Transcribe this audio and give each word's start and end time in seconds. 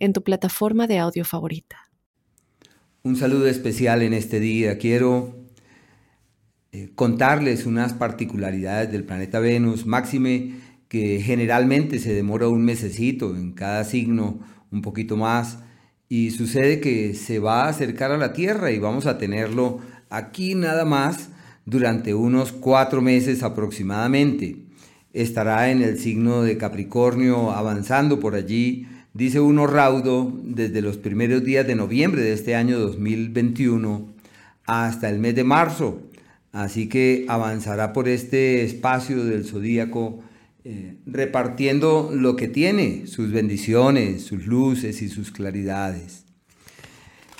en 0.00 0.12
tu 0.12 0.24
plataforma 0.24 0.88
de 0.88 0.98
audio 0.98 1.24
favorita. 1.24 1.76
Un 3.02 3.16
saludo 3.16 3.46
especial 3.46 4.02
en 4.02 4.12
este 4.12 4.40
día. 4.40 4.76
Quiero 4.78 5.36
eh, 6.72 6.90
contarles 6.94 7.66
unas 7.66 7.92
particularidades 7.92 8.90
del 8.90 9.04
planeta 9.04 9.38
Venus, 9.38 9.86
máxime 9.86 10.54
que 10.88 11.22
generalmente 11.22 12.00
se 12.00 12.12
demora 12.12 12.48
un 12.48 12.64
mesecito 12.64 13.36
en 13.36 13.52
cada 13.52 13.84
signo, 13.84 14.40
un 14.72 14.82
poquito 14.82 15.16
más 15.16 15.58
y 16.08 16.32
sucede 16.32 16.80
que 16.80 17.14
se 17.14 17.38
va 17.38 17.64
a 17.64 17.68
acercar 17.68 18.10
a 18.10 18.18
la 18.18 18.32
Tierra 18.32 18.72
y 18.72 18.80
vamos 18.80 19.06
a 19.06 19.16
tenerlo 19.16 19.78
aquí 20.08 20.56
nada 20.56 20.84
más 20.84 21.30
durante 21.64 22.14
unos 22.14 22.50
cuatro 22.50 23.00
meses 23.00 23.44
aproximadamente. 23.44 24.66
Estará 25.12 25.70
en 25.70 25.82
el 25.82 25.98
signo 25.98 26.42
de 26.42 26.58
Capricornio 26.58 27.52
avanzando 27.52 28.18
por 28.18 28.34
allí, 28.34 28.88
dice 29.14 29.40
uno 29.40 29.66
raudo, 29.66 30.32
desde 30.42 30.82
los 30.82 30.96
primeros 30.96 31.44
días 31.44 31.66
de 31.66 31.74
noviembre 31.74 32.22
de 32.22 32.32
este 32.32 32.54
año 32.54 32.78
2021 32.78 34.08
hasta 34.66 35.08
el 35.08 35.18
mes 35.18 35.34
de 35.34 35.44
marzo. 35.44 36.02
Así 36.52 36.88
que 36.88 37.26
avanzará 37.28 37.92
por 37.92 38.08
este 38.08 38.64
espacio 38.64 39.24
del 39.24 39.44
zodíaco 39.44 40.20
eh, 40.64 40.96
repartiendo 41.06 42.10
lo 42.12 42.36
que 42.36 42.48
tiene, 42.48 43.06
sus 43.06 43.32
bendiciones, 43.32 44.22
sus 44.24 44.46
luces 44.46 45.00
y 45.00 45.08
sus 45.08 45.30
claridades. 45.30 46.24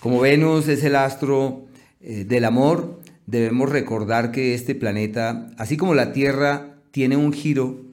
Como 0.01 0.21
Venus 0.21 0.69
es 0.69 0.83
el 0.85 0.97
astro 0.97 1.67
eh, 2.01 2.25
del 2.25 2.47
amor, 2.47 3.01
debemos 3.27 3.69
recordar 3.69 4.33
que 4.33 4.55
este 4.55 4.75
planeta, 4.75 5.51
así 5.59 5.77
como 5.77 5.95
la 5.95 6.13
Tierra 6.13 6.77
tiene 6.93 7.17
un 7.19 7.33
giro, 7.35 7.90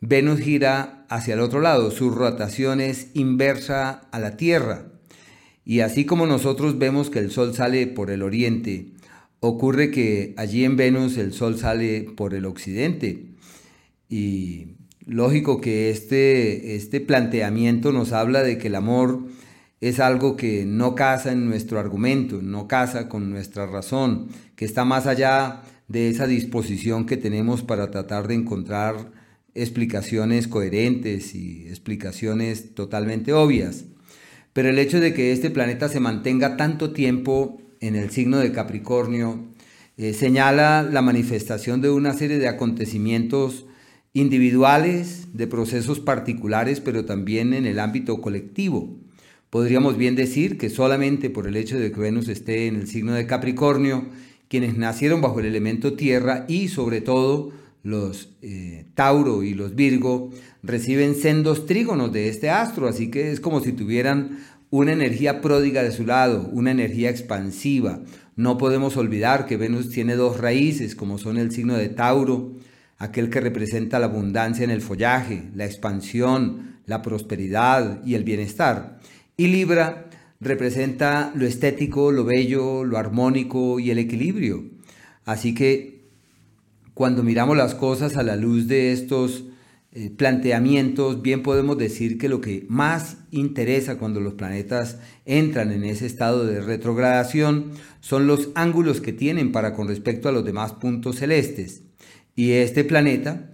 Venus 0.00 0.40
gira 0.40 1.06
hacia 1.08 1.34
el 1.34 1.40
otro 1.40 1.60
lado, 1.60 1.90
su 1.90 2.10
rotación 2.10 2.80
es 2.80 3.08
inversa 3.14 4.08
a 4.10 4.18
la 4.18 4.36
Tierra. 4.36 4.86
Y 5.64 5.80
así 5.80 6.04
como 6.04 6.26
nosotros 6.26 6.78
vemos 6.78 7.10
que 7.10 7.18
el 7.18 7.30
Sol 7.30 7.54
sale 7.54 7.86
por 7.86 8.10
el 8.10 8.22
oriente, 8.22 8.92
ocurre 9.40 9.90
que 9.90 10.34
allí 10.36 10.64
en 10.64 10.76
Venus 10.76 11.16
el 11.16 11.32
Sol 11.32 11.58
sale 11.58 12.02
por 12.16 12.34
el 12.34 12.44
occidente. 12.44 13.26
Y 14.08 14.76
lógico 15.06 15.60
que 15.60 15.90
este, 15.90 16.76
este 16.76 17.00
planteamiento 17.00 17.90
nos 17.90 18.12
habla 18.12 18.42
de 18.42 18.58
que 18.58 18.68
el 18.68 18.74
amor 18.74 19.24
es 19.80 19.98
algo 19.98 20.36
que 20.36 20.64
no 20.66 20.94
casa 20.94 21.32
en 21.32 21.46
nuestro 21.46 21.80
argumento, 21.80 22.40
no 22.42 22.68
casa 22.68 23.08
con 23.08 23.30
nuestra 23.30 23.66
razón, 23.66 24.28
que 24.56 24.64
está 24.64 24.84
más 24.84 25.06
allá 25.06 25.62
de 25.88 26.08
esa 26.10 26.26
disposición 26.26 27.06
que 27.06 27.16
tenemos 27.16 27.62
para 27.62 27.90
tratar 27.90 28.28
de 28.28 28.34
encontrar 28.34 29.15
explicaciones 29.56 30.48
coherentes 30.48 31.34
y 31.34 31.68
explicaciones 31.68 32.74
totalmente 32.74 33.32
obvias. 33.32 33.84
Pero 34.52 34.70
el 34.70 34.78
hecho 34.78 35.00
de 35.00 35.12
que 35.12 35.32
este 35.32 35.50
planeta 35.50 35.88
se 35.88 36.00
mantenga 36.00 36.56
tanto 36.56 36.92
tiempo 36.92 37.60
en 37.80 37.94
el 37.96 38.10
signo 38.10 38.38
de 38.38 38.52
Capricornio 38.52 39.44
eh, 39.98 40.12
señala 40.12 40.82
la 40.82 41.00
manifestación 41.00 41.80
de 41.80 41.90
una 41.90 42.12
serie 42.12 42.38
de 42.38 42.48
acontecimientos 42.48 43.64
individuales, 44.12 45.28
de 45.34 45.46
procesos 45.46 46.00
particulares, 46.00 46.80
pero 46.80 47.04
también 47.04 47.54
en 47.54 47.66
el 47.66 47.78
ámbito 47.78 48.20
colectivo. 48.20 48.96
Podríamos 49.48 49.96
bien 49.96 50.16
decir 50.16 50.58
que 50.58 50.70
solamente 50.70 51.30
por 51.30 51.46
el 51.46 51.56
hecho 51.56 51.78
de 51.78 51.92
que 51.92 52.00
Venus 52.00 52.28
esté 52.28 52.66
en 52.66 52.76
el 52.76 52.88
signo 52.88 53.12
de 53.12 53.26
Capricornio, 53.26 54.06
quienes 54.48 54.76
nacieron 54.76 55.20
bajo 55.20 55.40
el 55.40 55.46
elemento 55.46 55.94
tierra 55.94 56.44
y 56.48 56.68
sobre 56.68 57.00
todo 57.00 57.52
los 57.86 58.30
eh, 58.42 58.84
Tauro 58.94 59.44
y 59.44 59.54
los 59.54 59.76
Virgo 59.76 60.30
reciben 60.64 61.14
sendos 61.14 61.66
trígonos 61.66 62.12
de 62.12 62.28
este 62.28 62.50
astro, 62.50 62.88
así 62.88 63.12
que 63.12 63.30
es 63.30 63.38
como 63.38 63.60
si 63.60 63.70
tuvieran 63.72 64.40
una 64.70 64.92
energía 64.92 65.40
pródiga 65.40 65.84
de 65.84 65.92
su 65.92 66.04
lado, 66.04 66.50
una 66.52 66.72
energía 66.72 67.10
expansiva. 67.10 68.00
No 68.34 68.58
podemos 68.58 68.96
olvidar 68.96 69.46
que 69.46 69.56
Venus 69.56 69.90
tiene 69.90 70.16
dos 70.16 70.40
raíces, 70.40 70.96
como 70.96 71.16
son 71.16 71.38
el 71.38 71.52
signo 71.52 71.76
de 71.76 71.88
Tauro 71.88 72.56
aquel 72.98 73.30
que 73.30 73.40
representa 73.40 74.00
la 74.00 74.06
abundancia 74.06 74.64
en 74.64 74.70
el 74.70 74.80
follaje, 74.80 75.44
la 75.54 75.64
expansión, 75.64 76.80
la 76.86 77.02
prosperidad 77.02 78.04
y 78.04 78.14
el 78.14 78.24
bienestar. 78.24 78.98
Y 79.36 79.46
Libra 79.46 80.08
representa 80.40 81.30
lo 81.36 81.46
estético, 81.46 82.10
lo 82.10 82.24
bello, 82.24 82.84
lo 82.84 82.98
armónico 82.98 83.78
y 83.78 83.92
el 83.92 83.98
equilibrio. 83.98 84.64
Así 85.24 85.54
que 85.54 85.95
cuando 86.96 87.22
miramos 87.22 87.58
las 87.58 87.74
cosas 87.74 88.16
a 88.16 88.22
la 88.22 88.36
luz 88.36 88.68
de 88.68 88.90
estos 88.90 89.44
eh, 89.92 90.08
planteamientos, 90.08 91.20
bien 91.20 91.42
podemos 91.42 91.76
decir 91.76 92.16
que 92.16 92.30
lo 92.30 92.40
que 92.40 92.64
más 92.70 93.18
interesa 93.30 93.98
cuando 93.98 94.18
los 94.18 94.32
planetas 94.32 94.98
entran 95.26 95.72
en 95.72 95.84
ese 95.84 96.06
estado 96.06 96.46
de 96.46 96.62
retrogradación 96.62 97.72
son 98.00 98.26
los 98.26 98.48
ángulos 98.54 99.02
que 99.02 99.12
tienen 99.12 99.52
para 99.52 99.74
con 99.74 99.88
respecto 99.88 100.30
a 100.30 100.32
los 100.32 100.42
demás 100.42 100.72
puntos 100.72 101.16
celestes. 101.16 101.82
Y 102.34 102.52
este 102.52 102.82
planeta, 102.82 103.50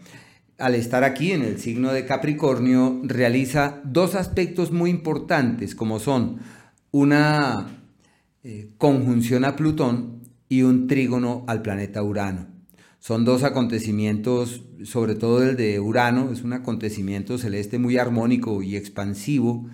al 0.57 0.77
estar 0.77 1.03
aquí 1.03 1.33
en 1.33 1.43
el 1.43 1.59
signo 1.59 1.93
de 1.93 2.07
Capricornio, 2.07 3.01
realiza 3.03 3.81
dos 3.83 4.15
aspectos 4.15 4.71
muy 4.71 4.89
importantes, 4.89 5.75
como 5.75 5.99
son 5.99 6.39
una 6.93 7.83
eh, 8.45 8.71
conjunción 8.79 9.45
a 9.45 9.57
Plutón 9.57 10.21
y 10.49 10.63
un 10.63 10.87
trígono 10.87 11.45
al 11.49 11.61
planeta 11.61 12.05
Urano. 12.05 12.52
Son 13.03 13.25
dos 13.25 13.43
acontecimientos, 13.43 14.63
sobre 14.85 15.17
todo 15.17 15.43
el 15.43 15.57
de 15.57 15.81
Urano, 15.81 16.31
es 16.33 16.43
un 16.43 16.53
acontecimiento 16.53 17.37
celeste 17.37 17.81
muy 17.81 17.97
armónico 17.99 18.63
y 18.63 18.77
expansivo, 18.77 19.67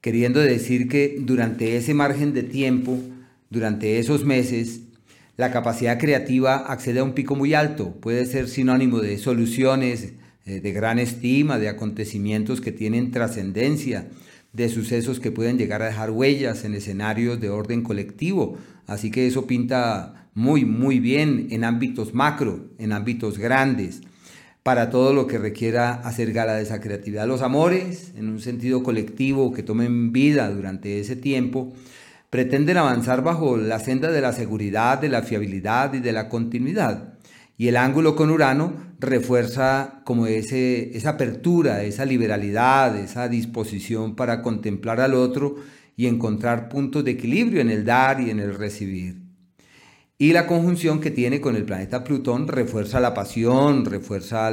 queriendo 0.00 0.40
decir 0.40 0.88
que 0.88 1.16
durante 1.20 1.76
ese 1.76 1.94
margen 1.94 2.34
de 2.34 2.42
tiempo, 2.42 2.98
durante 3.50 4.00
esos 4.00 4.24
meses, 4.24 4.80
la 5.36 5.52
capacidad 5.52 5.96
creativa 5.96 6.56
accede 6.56 6.98
a 6.98 7.04
un 7.04 7.12
pico 7.12 7.36
muy 7.36 7.54
alto, 7.54 7.92
puede 8.00 8.26
ser 8.26 8.48
sinónimo 8.48 8.98
de 8.98 9.16
soluciones, 9.16 10.14
eh, 10.44 10.60
de 10.60 10.72
gran 10.72 10.98
estima, 10.98 11.60
de 11.60 11.68
acontecimientos 11.68 12.60
que 12.60 12.72
tienen 12.72 13.12
trascendencia, 13.12 14.08
de 14.52 14.68
sucesos 14.68 15.20
que 15.20 15.30
pueden 15.30 15.56
llegar 15.56 15.82
a 15.82 15.86
dejar 15.86 16.10
huellas 16.10 16.64
en 16.64 16.74
escenarios 16.74 17.40
de 17.40 17.48
orden 17.48 17.82
colectivo. 17.82 18.58
Así 18.88 19.12
que 19.12 19.28
eso 19.28 19.46
pinta 19.46 20.21
muy, 20.34 20.64
muy 20.64 20.98
bien 20.98 21.48
en 21.50 21.64
ámbitos 21.64 22.14
macro, 22.14 22.70
en 22.78 22.92
ámbitos 22.92 23.38
grandes, 23.38 24.00
para 24.62 24.90
todo 24.90 25.12
lo 25.12 25.26
que 25.26 25.38
requiera 25.38 25.92
hacer 25.92 26.32
gala 26.32 26.54
de 26.54 26.62
esa 26.62 26.80
creatividad. 26.80 27.26
Los 27.26 27.42
amores, 27.42 28.12
en 28.16 28.28
un 28.28 28.40
sentido 28.40 28.82
colectivo, 28.82 29.52
que 29.52 29.62
tomen 29.62 30.12
vida 30.12 30.48
durante 30.50 31.00
ese 31.00 31.16
tiempo, 31.16 31.72
pretenden 32.30 32.76
avanzar 32.76 33.22
bajo 33.22 33.56
la 33.56 33.80
senda 33.80 34.10
de 34.10 34.20
la 34.20 34.32
seguridad, 34.32 34.98
de 34.98 35.08
la 35.08 35.22
fiabilidad 35.22 35.92
y 35.94 35.98
de 36.00 36.12
la 36.12 36.28
continuidad. 36.28 37.14
Y 37.58 37.68
el 37.68 37.76
ángulo 37.76 38.16
con 38.16 38.30
Urano 38.30 38.72
refuerza 38.98 40.00
como 40.04 40.26
ese, 40.26 40.96
esa 40.96 41.10
apertura, 41.10 41.82
esa 41.82 42.04
liberalidad, 42.04 42.96
esa 42.96 43.28
disposición 43.28 44.16
para 44.16 44.42
contemplar 44.42 45.00
al 45.00 45.14
otro 45.14 45.56
y 45.96 46.06
encontrar 46.06 46.68
puntos 46.68 47.04
de 47.04 47.10
equilibrio 47.10 47.60
en 47.60 47.70
el 47.70 47.84
dar 47.84 48.20
y 48.20 48.30
en 48.30 48.40
el 48.40 48.54
recibir. 48.54 49.21
Y 50.22 50.32
la 50.32 50.46
conjunción 50.46 51.00
que 51.00 51.10
tiene 51.10 51.40
con 51.40 51.56
el 51.56 51.64
planeta 51.64 52.04
Plutón 52.04 52.46
refuerza 52.46 53.00
la 53.00 53.12
pasión, 53.12 53.84
refuerza, 53.84 54.52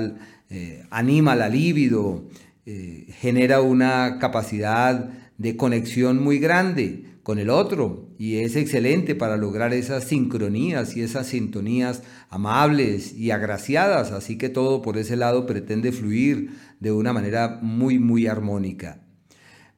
eh, 0.49 0.83
anima 0.89 1.35
la 1.35 1.47
libido, 1.47 2.23
eh, 2.65 3.05
genera 3.19 3.61
una 3.61 4.17
capacidad 4.17 5.11
de 5.37 5.57
conexión 5.57 6.23
muy 6.23 6.39
grande 6.39 7.03
con 7.21 7.37
el 7.37 7.51
otro 7.51 8.09
y 8.17 8.37
es 8.37 8.55
excelente 8.55 9.13
para 9.13 9.37
lograr 9.37 9.71
esas 9.75 10.05
sincronías 10.05 10.97
y 10.97 11.03
esas 11.03 11.27
sintonías 11.27 12.01
amables 12.31 13.13
y 13.13 13.29
agraciadas, 13.29 14.11
así 14.11 14.39
que 14.39 14.49
todo 14.49 14.81
por 14.81 14.97
ese 14.97 15.17
lado 15.17 15.45
pretende 15.45 15.91
fluir 15.91 16.49
de 16.79 16.91
una 16.91 17.13
manera 17.13 17.59
muy 17.61 17.99
muy 17.99 18.25
armónica. 18.25 19.03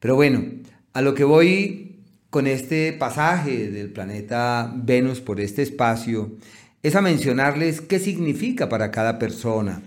Pero 0.00 0.14
bueno, 0.14 0.42
a 0.94 1.02
lo 1.02 1.12
que 1.12 1.24
voy 1.24 1.91
con 2.32 2.46
este 2.46 2.94
pasaje 2.94 3.68
del 3.70 3.90
planeta 3.90 4.72
Venus 4.74 5.20
por 5.20 5.38
este 5.38 5.60
espacio 5.60 6.30
es 6.82 6.96
a 6.96 7.02
mencionarles 7.02 7.82
qué 7.82 7.98
significa 7.98 8.70
para 8.70 8.90
cada 8.90 9.18
persona 9.18 9.82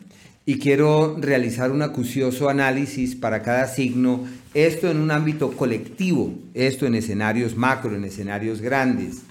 y 0.45 0.59
quiero 0.59 1.18
realizar 1.19 1.71
un 1.71 1.81
acucioso 1.81 2.47
análisis 2.47 3.15
para 3.15 3.42
cada 3.42 3.65
signo 3.65 4.27
Esto 4.53 4.92
en 4.92 4.97
un 4.97 5.09
ámbito 5.09 5.53
colectivo, 5.53 6.36
esto 6.53 6.86
en 6.86 6.94
escenarios 6.94 7.57
macro, 7.57 7.95
en 7.95 8.03
escenarios 8.03 8.62
grandes. 8.62 9.24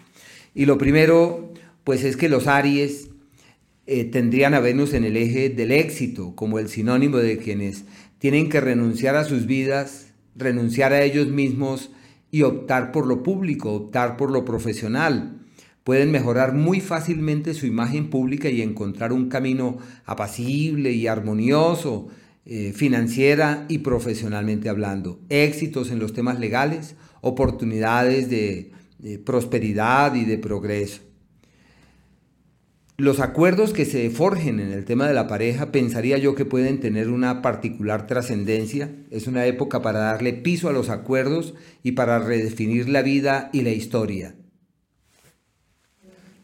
Y 0.52 0.67
lo 0.67 0.76
primero, 0.76 1.52
pues 1.84 2.02
es 2.02 2.17
que 2.17 2.28
los 2.28 2.49
Aries 2.49 3.10
eh, 3.87 4.06
tendrían 4.06 4.55
a 4.55 4.60
Venus 4.60 4.93
en 4.93 5.05
el 5.05 5.17
eje 5.17 5.50
del 5.50 5.70
éxito, 5.70 6.34
como 6.34 6.58
el 6.58 6.69
sinónimo 6.69 7.19
de 7.19 7.38
quienes 7.38 7.84
tienen 8.19 8.49
que 8.49 8.60
renunciar 8.60 9.14
a 9.14 9.22
sus 9.22 9.46
vidas, 9.46 10.08
renunciar 10.34 10.93
a 10.93 11.05
ellos 11.05 11.28
mismos 11.28 11.90
y 12.34 12.42
optar 12.42 12.90
por 12.90 13.06
lo 13.06 13.22
público, 13.22 13.72
optar 13.72 14.16
por 14.16 14.32
lo 14.32 14.44
profesional. 14.44 15.38
Pueden 15.84 16.10
mejorar 16.10 16.52
muy 16.52 16.81
fácilmente 16.81 17.54
su 17.54 17.64
imagen 17.64 18.10
pública 18.10 18.50
y 18.50 18.60
encontrar 18.60 19.12
un 19.12 19.28
camino 19.28 19.78
apacible 20.04 20.90
y 20.90 21.06
armonioso, 21.06 22.08
eh, 22.44 22.72
financiera 22.75 23.66
y 23.69 23.78
profesionalmente 23.78 24.69
hablando. 24.69 25.20
Éxitos 25.28 25.92
en 25.92 26.00
los 26.00 26.12
temas 26.12 26.40
legales, 26.40 26.96
oportunidades 27.20 28.28
de 28.28 28.72
prosperidad 29.25 30.16
y 30.16 30.25
de 30.25 30.36
progreso. 30.38 31.02
Los 32.96 33.19
acuerdos 33.19 33.73
que 33.73 33.87
se 33.87 34.08
forjen 34.11 34.61
en 34.61 34.70
el 34.70 34.85
tema 34.85 35.08
de 35.08 35.14
la 35.14 35.26
pareja 35.26 35.73
pensaría 35.73 36.17
yo 36.17 36.37
que 36.37 36.44
pueden 36.44 36.79
tener 36.79 37.11
una 37.11 37.43
particular 37.43 38.06
trascendencia. 38.06 38.94
Es 39.11 39.26
una 39.26 39.46
época 39.46 39.82
para 39.82 39.99
darle 39.99 40.32
piso 40.32 40.69
a 40.69 40.73
los 40.73 40.91
acuerdos 40.91 41.55
y 41.82 41.93
para 41.93 42.20
redefinir 42.20 42.88
la 42.88 43.02
vida 43.02 43.50
y 43.52 43.62
la 43.62 43.70
historia. 43.70 44.37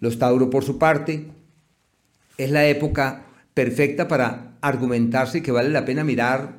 Los 0.00 0.19
Tauro, 0.19 0.50
por 0.50 0.64
su 0.64 0.76
parte, 0.76 1.29
es 2.37 2.50
la 2.50 2.67
época 2.67 3.26
perfecta 3.55 4.08
para 4.08 4.56
argumentarse 4.61 5.43
que 5.43 5.52
vale 5.52 5.69
la 5.69 5.85
pena 5.85 6.02
mirar 6.02 6.56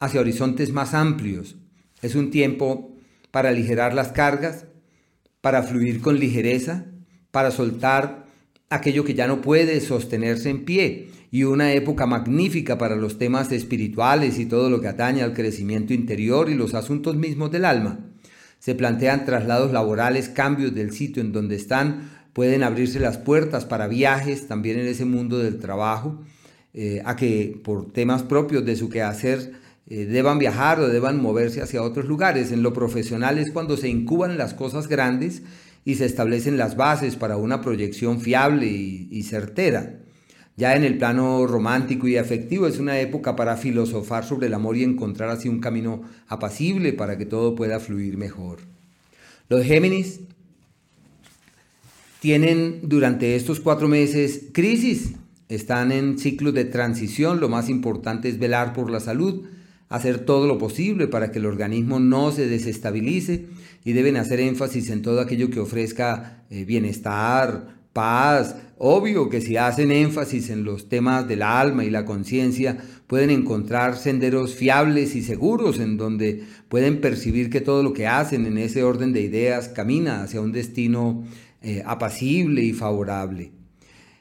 hacia 0.00 0.20
horizontes 0.20 0.72
más 0.72 0.94
amplios. 0.94 1.54
Es 2.02 2.16
un 2.16 2.32
tiempo 2.32 2.96
para 3.30 3.50
aligerar 3.50 3.94
las 3.94 4.08
cargas, 4.10 4.66
para 5.40 5.62
fluir 5.62 6.00
con 6.00 6.18
ligereza, 6.18 6.86
para 7.30 7.52
soltar 7.52 8.27
aquello 8.70 9.04
que 9.04 9.14
ya 9.14 9.26
no 9.26 9.40
puede 9.40 9.80
sostenerse 9.80 10.50
en 10.50 10.64
pie 10.64 11.10
y 11.30 11.44
una 11.44 11.72
época 11.72 12.06
magnífica 12.06 12.78
para 12.78 12.96
los 12.96 13.18
temas 13.18 13.52
espirituales 13.52 14.38
y 14.38 14.46
todo 14.46 14.70
lo 14.70 14.80
que 14.80 14.88
atañe 14.88 15.22
al 15.22 15.34
crecimiento 15.34 15.92
interior 15.92 16.48
y 16.48 16.54
los 16.54 16.74
asuntos 16.74 17.16
mismos 17.16 17.50
del 17.50 17.64
alma. 17.64 18.00
Se 18.58 18.74
plantean 18.74 19.24
traslados 19.24 19.72
laborales, 19.72 20.28
cambios 20.28 20.74
del 20.74 20.92
sitio 20.92 21.22
en 21.22 21.32
donde 21.32 21.56
están, 21.56 22.10
pueden 22.32 22.62
abrirse 22.62 23.00
las 23.00 23.18
puertas 23.18 23.64
para 23.64 23.88
viajes 23.88 24.48
también 24.48 24.78
en 24.78 24.86
ese 24.86 25.04
mundo 25.04 25.38
del 25.38 25.58
trabajo, 25.58 26.22
eh, 26.74 27.02
a 27.04 27.16
que 27.16 27.60
por 27.62 27.92
temas 27.92 28.22
propios 28.22 28.64
de 28.64 28.76
su 28.76 28.88
quehacer 28.88 29.52
eh, 29.86 30.04
deban 30.04 30.38
viajar 30.38 30.80
o 30.80 30.88
deban 30.88 31.20
moverse 31.20 31.62
hacia 31.62 31.82
otros 31.82 32.06
lugares. 32.06 32.52
En 32.52 32.62
lo 32.62 32.72
profesional 32.72 33.38
es 33.38 33.50
cuando 33.50 33.76
se 33.76 33.88
incuban 33.88 34.36
las 34.38 34.54
cosas 34.54 34.86
grandes 34.86 35.42
y 35.88 35.94
se 35.94 36.04
establecen 36.04 36.58
las 36.58 36.76
bases 36.76 37.16
para 37.16 37.38
una 37.38 37.62
proyección 37.62 38.20
fiable 38.20 38.66
y, 38.66 39.22
certera. 39.22 40.00
Ya 40.54 40.76
en 40.76 40.84
el 40.84 40.98
plano 40.98 41.46
romántico 41.46 42.06
y 42.06 42.18
afectivo 42.18 42.66
es 42.66 42.78
una 42.78 43.00
época 43.00 43.34
para 43.36 43.56
filosofar 43.56 44.26
sobre 44.26 44.48
el 44.48 44.52
amor 44.52 44.76
y 44.76 44.84
encontrar 44.84 45.30
así 45.30 45.48
un 45.48 45.60
camino 45.60 46.02
apacible 46.26 46.92
para 46.92 47.16
que 47.16 47.24
todo 47.24 47.54
pueda 47.54 47.80
fluir 47.80 48.18
mejor. 48.18 48.58
Los 49.48 49.64
Géminis 49.64 50.20
tienen 52.20 52.80
durante 52.82 53.34
estos 53.34 53.58
cuatro 53.58 53.88
meses 53.88 54.48
crisis, 54.52 55.14
están 55.48 55.90
en 55.90 56.18
ciclos 56.18 56.52
de 56.52 56.66
transición, 56.66 57.40
lo 57.40 57.48
más 57.48 57.70
importante 57.70 58.28
es 58.28 58.38
velar 58.38 58.74
por 58.74 58.90
la 58.90 59.00
salud, 59.00 59.46
hacer 59.88 60.20
todo 60.20 60.46
lo 60.46 60.58
posible 60.58 61.08
para 61.08 61.30
que 61.30 61.38
el 61.38 61.46
organismo 61.46 61.98
no 61.98 62.30
se 62.30 62.46
desestabilice 62.46 63.46
y 63.84 63.92
deben 63.92 64.16
hacer 64.16 64.40
énfasis 64.40 64.90
en 64.90 65.02
todo 65.02 65.20
aquello 65.20 65.50
que 65.50 65.60
ofrezca 65.60 66.44
eh, 66.50 66.64
bienestar, 66.64 67.78
paz. 67.92 68.56
Obvio 68.76 69.28
que 69.28 69.40
si 69.40 69.56
hacen 69.56 69.90
énfasis 69.90 70.50
en 70.50 70.62
los 70.64 70.88
temas 70.88 71.26
del 71.26 71.42
alma 71.42 71.84
y 71.84 71.90
la 71.90 72.04
conciencia, 72.04 72.78
pueden 73.06 73.30
encontrar 73.30 73.96
senderos 73.96 74.54
fiables 74.54 75.16
y 75.16 75.22
seguros 75.22 75.80
en 75.80 75.96
donde 75.96 76.44
pueden 76.68 77.00
percibir 77.00 77.50
que 77.50 77.60
todo 77.60 77.82
lo 77.82 77.92
que 77.92 78.06
hacen 78.06 78.46
en 78.46 78.58
ese 78.58 78.84
orden 78.84 79.12
de 79.12 79.22
ideas 79.22 79.68
camina 79.68 80.22
hacia 80.22 80.40
un 80.40 80.52
destino 80.52 81.24
eh, 81.62 81.82
apacible 81.84 82.62
y 82.62 82.72
favorable. 82.72 83.57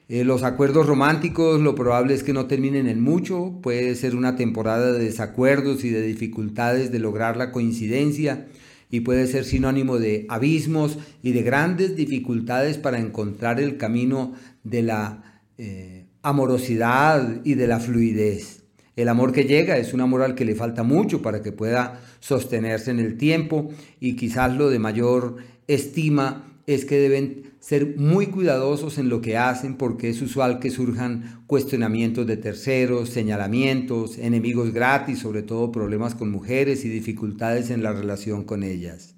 Eh, 0.10 0.24
los 0.24 0.44
acuerdos 0.44 0.88
románticos 0.88 1.60
lo 1.60 1.76
probable 1.76 2.14
es 2.14 2.24
que 2.24 2.32
no 2.32 2.48
terminen 2.48 2.88
en 2.88 3.02
mucho, 3.02 3.60
puede 3.62 3.94
ser 3.96 4.16
una 4.16 4.38
temporada 4.38 4.94
de 4.94 5.04
desacuerdos 5.04 5.84
y 5.84 5.90
de 5.90 6.02
dificultades 6.02 6.94
de 6.94 7.00
lograr 7.00 7.36
la 7.36 7.52
coincidencia 7.52 8.48
y 8.90 9.02
puede 9.02 9.28
ser 9.28 9.44
sinónimo 9.44 10.00
de 10.00 10.26
abismos 10.30 10.98
y 11.22 11.34
de 11.34 11.44
grandes 11.44 11.98
dificultades 11.98 12.78
para 12.78 13.00
encontrar 13.00 13.60
el 13.60 13.76
camino 13.76 14.34
de 14.64 14.82
la 14.82 15.42
eh, 15.58 16.06
amorosidad 16.22 17.42
y 17.44 17.56
de 17.56 17.68
la 17.68 17.82
fluidez. 17.82 18.64
El 18.96 19.10
amor 19.10 19.34
que 19.34 19.44
llega 19.44 19.78
es 19.78 19.94
un 19.94 20.00
amor 20.00 20.22
al 20.22 20.36
que 20.36 20.46
le 20.46 20.56
falta 20.56 20.84
mucho 20.84 21.22
para 21.22 21.42
que 21.42 21.52
pueda 21.52 22.00
sostenerse 22.22 22.92
en 22.92 23.00
el 23.00 23.18
tiempo 23.18 23.70
y 24.00 24.16
quizás 24.16 24.56
lo 24.56 24.70
de 24.70 24.80
mayor 24.80 25.36
estima 25.68 26.62
es 26.66 26.86
que 26.86 26.98
deben 26.98 27.57
ser 27.68 27.98
muy 27.98 28.28
cuidadosos 28.28 28.98
en 28.98 29.10
lo 29.10 29.20
que 29.20 29.36
hacen 29.36 29.76
porque 29.76 30.08
es 30.08 30.22
usual 30.22 30.60
que 30.60 30.70
surjan 30.70 31.44
cuestionamientos 31.48 32.26
de 32.26 32.38
terceros, 32.38 33.10
señalamientos, 33.10 34.18
enemigos 34.18 34.72
gratis, 34.72 35.20
sobre 35.20 35.42
todo 35.42 35.70
problemas 35.70 36.16
con 36.16 36.32
mujeres 36.32 36.86
y 36.86 36.88
dificultades 36.88 37.70
en 37.70 37.84
la 37.84 37.92
relación 37.92 38.46
con 38.46 38.64
ellas. 38.64 39.16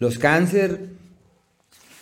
Los 0.00 0.18
cáncer, 0.18 0.88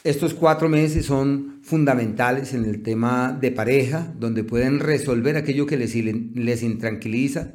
estos 0.04 0.32
cuatro 0.32 0.70
meses 0.70 1.04
son 1.04 1.60
fundamentales 1.62 2.54
en 2.54 2.64
el 2.64 2.82
tema 2.82 3.36
de 3.38 3.50
pareja, 3.50 4.10
donde 4.18 4.42
pueden 4.42 4.80
resolver 4.80 5.36
aquello 5.36 5.66
que 5.66 5.76
les, 5.76 5.94
les 5.94 6.62
intranquiliza. 6.62 7.52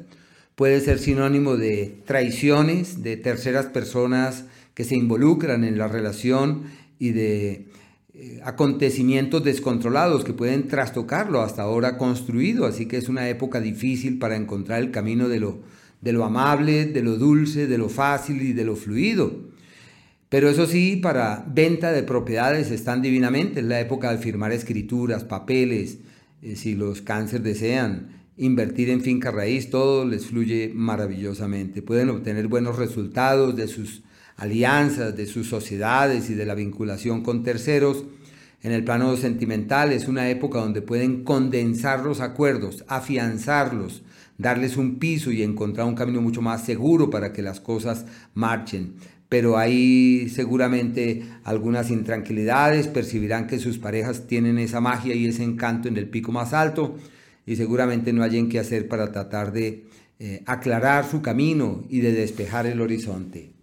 Puede 0.54 0.80
ser 0.80 1.00
sinónimo 1.00 1.56
de 1.56 2.00
traiciones, 2.06 3.02
de 3.02 3.16
terceras 3.16 3.66
personas, 3.66 4.44
que 4.74 4.84
se 4.84 4.94
involucran 4.94 5.64
en 5.64 5.76
la 5.76 5.88
relación 5.88 6.62
y 6.98 7.10
de 7.10 7.66
eh, 8.14 8.40
acontecimientos 8.44 9.44
descontrolados 9.44 10.24
que 10.24 10.32
pueden 10.32 10.66
trastocarlo 10.66 11.40
hasta 11.40 11.62
ahora 11.62 11.98
construido, 11.98 12.66
así 12.66 12.86
que 12.86 12.96
es 12.96 13.08
una 13.08 13.28
época 13.28 13.60
difícil 13.60 14.18
para 14.18 14.36
encontrar 14.36 14.80
el 14.80 14.90
camino 14.90 15.28
de 15.28 15.40
lo, 15.40 15.60
de 16.00 16.12
lo 16.12 16.24
amable, 16.24 16.86
de 16.86 17.02
lo 17.02 17.16
dulce, 17.16 17.66
de 17.66 17.78
lo 17.78 17.88
fácil 17.88 18.42
y 18.42 18.52
de 18.52 18.64
lo 18.64 18.76
fluido. 18.76 19.48
Pero 20.28 20.48
eso 20.48 20.66
sí, 20.66 20.96
para 20.96 21.44
venta 21.48 21.92
de 21.92 22.02
propiedades 22.02 22.70
están 22.70 23.02
divinamente, 23.02 23.60
es 23.60 23.66
la 23.66 23.80
época 23.80 24.10
de 24.10 24.18
firmar 24.18 24.52
escrituras, 24.52 25.24
papeles, 25.24 25.98
eh, 26.42 26.56
si 26.56 26.74
los 26.74 27.02
cánceres 27.02 27.44
desean 27.44 28.18
invertir 28.36 28.90
en 28.90 29.00
finca 29.00 29.30
raíz, 29.30 29.70
todo 29.70 30.04
les 30.04 30.26
fluye 30.26 30.70
maravillosamente. 30.74 31.82
Pueden 31.82 32.10
obtener 32.10 32.46
buenos 32.48 32.76
resultados 32.76 33.56
de 33.56 33.68
sus 33.68 34.02
alianzas, 34.38 35.16
de 35.16 35.26
sus 35.26 35.48
sociedades 35.48 36.30
y 36.30 36.34
de 36.34 36.46
la 36.46 36.54
vinculación 36.54 37.22
con 37.22 37.42
terceros. 37.42 38.04
En 38.62 38.72
el 38.72 38.84
plano 38.84 39.16
sentimental 39.16 39.92
es 39.92 40.08
una 40.08 40.30
época 40.30 40.60
donde 40.60 40.80
pueden 40.80 41.24
condensar 41.24 42.00
los 42.00 42.20
acuerdos, 42.20 42.84
afianzarlos, 42.88 44.02
darles 44.38 44.76
un 44.76 44.98
piso 44.98 45.30
y 45.30 45.42
encontrar 45.42 45.86
un 45.86 45.94
camino 45.94 46.22
mucho 46.22 46.40
más 46.40 46.64
seguro 46.64 47.10
para 47.10 47.32
que 47.32 47.42
las 47.42 47.60
cosas 47.60 48.06
marchen. 48.34 48.94
Pero 49.28 49.58
hay 49.58 50.28
seguramente 50.30 51.24
algunas 51.44 51.90
intranquilidades, 51.90 52.86
percibirán 52.86 53.46
que 53.46 53.58
sus 53.58 53.78
parejas 53.78 54.26
tienen 54.26 54.58
esa 54.58 54.80
magia 54.80 55.14
y 55.14 55.26
ese 55.26 55.42
encanto 55.42 55.88
en 55.88 55.96
el 55.96 56.08
pico 56.08 56.32
más 56.32 56.54
alto 56.54 56.96
y 57.44 57.56
seguramente 57.56 58.12
no 58.12 58.22
hayan 58.22 58.48
que 58.48 58.58
hacer 58.58 58.88
para 58.88 59.12
tratar 59.12 59.52
de 59.52 59.86
eh, 60.18 60.42
aclarar 60.46 61.08
su 61.08 61.22
camino 61.22 61.84
y 61.88 62.00
de 62.00 62.12
despejar 62.12 62.66
el 62.66 62.80
horizonte. 62.80 63.57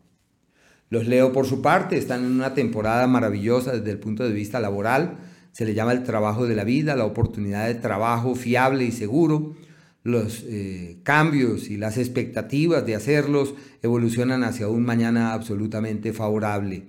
Los 0.95 1.07
Leo, 1.07 1.33
por 1.33 1.45
su 1.45 1.61
parte, 1.61 1.97
están 1.97 2.23
en 2.23 2.31
una 2.31 2.53
temporada 2.53 3.05
maravillosa 3.05 3.73
desde 3.73 3.91
el 3.91 3.99
punto 3.99 4.23
de 4.23 4.31
vista 4.31 4.61
laboral. 4.61 5.17
Se 5.51 5.65
le 5.65 5.73
llama 5.73 5.91
el 5.91 6.03
trabajo 6.03 6.47
de 6.47 6.55
la 6.55 6.63
vida, 6.63 6.95
la 6.95 7.03
oportunidad 7.03 7.67
de 7.67 7.75
trabajo 7.75 8.33
fiable 8.33 8.85
y 8.85 8.93
seguro. 8.93 9.57
Los 10.03 10.45
eh, 10.47 10.99
cambios 11.03 11.69
y 11.69 11.75
las 11.75 11.97
expectativas 11.97 12.85
de 12.85 12.95
hacerlos 12.95 13.55
evolucionan 13.81 14.45
hacia 14.45 14.69
un 14.69 14.85
mañana 14.85 15.33
absolutamente 15.33 16.13
favorable. 16.13 16.85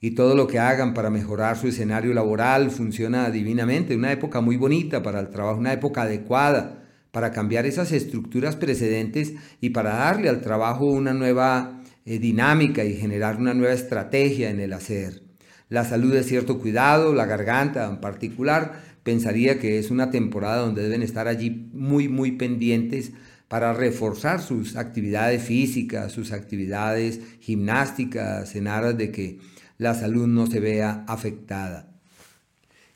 Y 0.00 0.12
todo 0.12 0.36
lo 0.36 0.46
que 0.46 0.60
hagan 0.60 0.94
para 0.94 1.10
mejorar 1.10 1.56
su 1.56 1.66
escenario 1.66 2.14
laboral 2.14 2.70
funciona 2.70 3.30
divinamente. 3.30 3.96
Una 3.96 4.12
época 4.12 4.40
muy 4.40 4.58
bonita 4.58 5.02
para 5.02 5.18
el 5.18 5.30
trabajo, 5.30 5.58
una 5.58 5.72
época 5.72 6.02
adecuada 6.02 6.84
para 7.10 7.32
cambiar 7.32 7.66
esas 7.66 7.90
estructuras 7.90 8.54
precedentes 8.54 9.34
y 9.60 9.70
para 9.70 9.90
darle 9.90 10.28
al 10.28 10.40
trabajo 10.40 10.84
una 10.84 11.12
nueva 11.12 11.79
dinámica 12.18 12.84
y 12.84 12.96
generar 12.96 13.36
una 13.36 13.54
nueva 13.54 13.74
estrategia 13.74 14.50
en 14.50 14.60
el 14.60 14.72
hacer. 14.72 15.22
La 15.68 15.84
salud 15.84 16.12
de 16.12 16.24
cierto 16.24 16.58
cuidado, 16.58 17.14
la 17.14 17.26
garganta 17.26 17.88
en 17.88 18.00
particular, 18.00 18.82
pensaría 19.02 19.58
que 19.58 19.78
es 19.78 19.90
una 19.90 20.10
temporada 20.10 20.58
donde 20.58 20.82
deben 20.82 21.02
estar 21.02 21.28
allí 21.28 21.68
muy, 21.72 22.08
muy 22.08 22.32
pendientes 22.32 23.12
para 23.48 23.72
reforzar 23.72 24.40
sus 24.42 24.76
actividades 24.76 25.42
físicas, 25.42 26.12
sus 26.12 26.32
actividades 26.32 27.20
gimnásticas, 27.40 28.54
en 28.54 28.68
aras 28.68 28.96
de 28.96 29.10
que 29.10 29.38
la 29.78 29.94
salud 29.94 30.26
no 30.26 30.46
se 30.46 30.60
vea 30.60 31.04
afectada. 31.08 31.88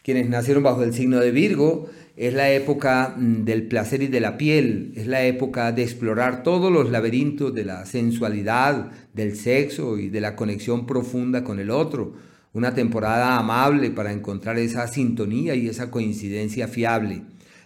Quienes 0.02 0.28
nacieron 0.28 0.62
bajo 0.62 0.82
el 0.82 0.92
signo 0.92 1.18
de 1.18 1.30
Virgo, 1.30 1.88
es 2.16 2.32
la 2.34 2.52
época 2.52 3.14
mm, 3.16 3.44
del 3.44 3.66
placer 3.66 4.02
y 4.02 4.06
de 4.06 4.20
la 4.20 4.36
piel, 4.36 4.92
es 4.96 5.06
la 5.06 5.24
época 5.24 5.72
de 5.72 5.82
explorar 5.82 6.42
todos 6.42 6.70
los 6.70 6.90
laberintos 6.90 7.54
de 7.54 7.64
la 7.64 7.86
sensualidad, 7.86 8.92
del 9.14 9.36
sexo 9.36 9.98
y 9.98 10.10
de 10.10 10.20
la 10.20 10.36
conexión 10.36 10.86
profunda 10.86 11.44
con 11.44 11.58
el 11.58 11.70
otro. 11.70 12.14
Una 12.52 12.74
temporada 12.74 13.38
amable 13.38 13.90
para 13.90 14.12
encontrar 14.12 14.58
esa 14.58 14.86
sintonía 14.86 15.54
y 15.54 15.68
esa 15.68 15.90
coincidencia 15.90 16.68
fiable. 16.68 17.22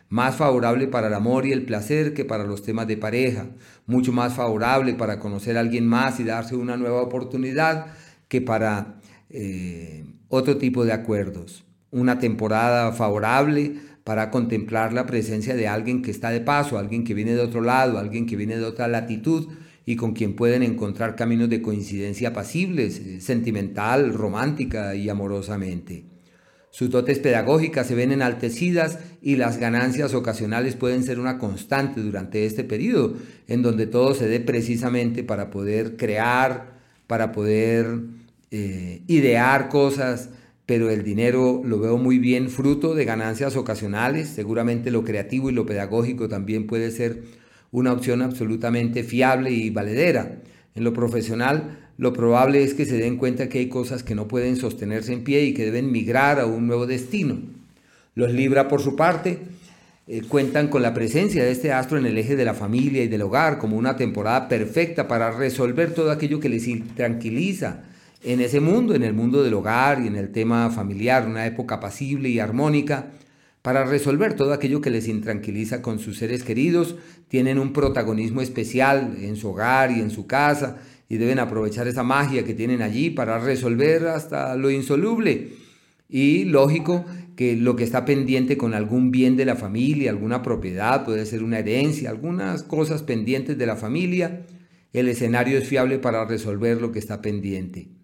Más 0.08 0.36
favorable 0.36 0.86
para 0.86 1.08
el 1.08 1.14
amor 1.14 1.46
y 1.46 1.52
el 1.52 1.64
placer 1.64 2.14
que 2.14 2.24
para 2.24 2.44
los 2.44 2.62
temas 2.62 2.86
de 2.86 2.96
pareja. 2.96 3.46
Mucho 3.86 4.12
más 4.12 4.34
favorable 4.34 4.94
para 4.94 5.18
conocer 5.18 5.56
a 5.56 5.60
alguien 5.60 5.86
más 5.86 6.20
y 6.20 6.24
darse 6.24 6.54
una 6.54 6.76
nueva 6.76 7.02
oportunidad 7.02 7.86
que 8.28 8.40
para 8.40 9.00
eh, 9.30 10.06
otro 10.28 10.56
tipo 10.56 10.84
de 10.84 10.92
acuerdos. 10.92 11.64
Una 11.90 12.18
temporada 12.18 12.92
favorable 12.92 13.74
para 14.04 14.30
contemplar 14.30 14.94
la 14.94 15.04
presencia 15.04 15.54
de 15.54 15.68
alguien 15.68 16.00
que 16.00 16.10
está 16.10 16.30
de 16.30 16.40
paso, 16.40 16.78
alguien 16.78 17.04
que 17.04 17.14
viene 17.14 17.34
de 17.34 17.40
otro 17.40 17.60
lado, 17.60 17.98
alguien 17.98 18.24
que 18.24 18.36
viene 18.36 18.56
de 18.56 18.64
otra 18.64 18.88
latitud 18.88 19.48
y 19.88 19.96
con 19.96 20.12
quien 20.12 20.36
pueden 20.36 20.62
encontrar 20.62 21.16
caminos 21.16 21.48
de 21.48 21.62
coincidencia 21.62 22.34
pasibles, 22.34 22.98
eh, 22.98 23.22
sentimental, 23.22 24.12
romántica 24.12 24.94
y 24.94 25.08
amorosamente. 25.08 26.04
Sus 26.70 26.90
dotes 26.90 27.18
pedagógicas 27.20 27.86
se 27.86 27.94
ven 27.94 28.12
enaltecidas 28.12 28.98
y 29.22 29.36
las 29.36 29.56
ganancias 29.56 30.12
ocasionales 30.12 30.76
pueden 30.76 31.04
ser 31.04 31.18
una 31.18 31.38
constante 31.38 32.02
durante 32.02 32.44
este 32.44 32.64
periodo, 32.64 33.16
en 33.46 33.62
donde 33.62 33.86
todo 33.86 34.12
se 34.12 34.28
dé 34.28 34.40
precisamente 34.40 35.24
para 35.24 35.48
poder 35.48 35.96
crear, 35.96 36.78
para 37.06 37.32
poder 37.32 37.86
eh, 38.50 39.00
idear 39.06 39.70
cosas, 39.70 40.28
pero 40.66 40.90
el 40.90 41.02
dinero 41.02 41.62
lo 41.64 41.80
veo 41.80 41.96
muy 41.96 42.18
bien 42.18 42.50
fruto 42.50 42.94
de 42.94 43.06
ganancias 43.06 43.56
ocasionales. 43.56 44.28
Seguramente 44.28 44.90
lo 44.90 45.02
creativo 45.02 45.48
y 45.48 45.54
lo 45.54 45.64
pedagógico 45.64 46.28
también 46.28 46.66
puede 46.66 46.90
ser 46.90 47.37
una 47.70 47.92
opción 47.92 48.22
absolutamente 48.22 49.02
fiable 49.02 49.50
y 49.50 49.70
valedera. 49.70 50.38
En 50.74 50.84
lo 50.84 50.92
profesional, 50.92 51.78
lo 51.96 52.12
probable 52.12 52.62
es 52.62 52.74
que 52.74 52.86
se 52.86 52.96
den 52.96 53.16
cuenta 53.16 53.48
que 53.48 53.58
hay 53.58 53.68
cosas 53.68 54.02
que 54.02 54.14
no 54.14 54.28
pueden 54.28 54.56
sostenerse 54.56 55.12
en 55.12 55.24
pie 55.24 55.44
y 55.44 55.54
que 55.54 55.64
deben 55.64 55.90
migrar 55.90 56.38
a 56.40 56.46
un 56.46 56.66
nuevo 56.66 56.86
destino. 56.86 57.38
Los 58.14 58.32
Libra, 58.32 58.68
por 58.68 58.80
su 58.80 58.96
parte, 58.96 59.38
eh, 60.06 60.22
cuentan 60.26 60.68
con 60.68 60.80
la 60.80 60.94
presencia 60.94 61.44
de 61.44 61.50
este 61.50 61.72
astro 61.72 61.98
en 61.98 62.06
el 62.06 62.16
eje 62.16 62.34
de 62.34 62.44
la 62.44 62.54
familia 62.54 63.02
y 63.02 63.08
del 63.08 63.22
hogar 63.22 63.58
como 63.58 63.76
una 63.76 63.96
temporada 63.96 64.48
perfecta 64.48 65.06
para 65.06 65.30
resolver 65.30 65.92
todo 65.92 66.10
aquello 66.10 66.40
que 66.40 66.48
les 66.48 66.66
tranquiliza, 66.94 67.84
en 68.24 68.40
ese 68.40 68.60
mundo, 68.60 68.94
en 68.94 69.04
el 69.04 69.12
mundo 69.12 69.42
del 69.42 69.54
hogar 69.54 70.00
y 70.00 70.06
en 70.06 70.16
el 70.16 70.30
tema 70.32 70.70
familiar, 70.70 71.26
una 71.26 71.46
época 71.46 71.78
pasible 71.78 72.28
y 72.28 72.40
armónica, 72.40 73.10
para 73.62 73.84
resolver 73.84 74.34
todo 74.34 74.52
aquello 74.52 74.80
que 74.80 74.90
les 74.90 75.08
intranquiliza 75.08 75.82
con 75.82 75.98
sus 75.98 76.18
seres 76.18 76.42
queridos, 76.42 76.96
tienen 77.28 77.58
un 77.58 77.72
protagonismo 77.72 78.40
especial 78.40 79.16
en 79.20 79.36
su 79.36 79.48
hogar 79.50 79.90
y 79.90 80.00
en 80.00 80.10
su 80.10 80.26
casa 80.26 80.78
y 81.08 81.16
deben 81.16 81.38
aprovechar 81.38 81.88
esa 81.88 82.02
magia 82.02 82.44
que 82.44 82.54
tienen 82.54 82.82
allí 82.82 83.10
para 83.10 83.38
resolver 83.38 84.06
hasta 84.06 84.54
lo 84.56 84.70
insoluble. 84.70 85.52
Y 86.08 86.44
lógico 86.44 87.04
que 87.36 87.56
lo 87.56 87.76
que 87.76 87.84
está 87.84 88.04
pendiente 88.04 88.56
con 88.56 88.74
algún 88.74 89.10
bien 89.10 89.36
de 89.36 89.44
la 89.44 89.56
familia, 89.56 90.10
alguna 90.10 90.42
propiedad, 90.42 91.04
puede 91.04 91.26
ser 91.26 91.42
una 91.42 91.58
herencia, 91.58 92.10
algunas 92.10 92.62
cosas 92.62 93.02
pendientes 93.02 93.58
de 93.58 93.66
la 93.66 93.76
familia, 93.76 94.46
el 94.92 95.08
escenario 95.08 95.58
es 95.58 95.68
fiable 95.68 95.98
para 95.98 96.24
resolver 96.24 96.80
lo 96.80 96.92
que 96.92 96.98
está 96.98 97.20
pendiente. 97.20 97.97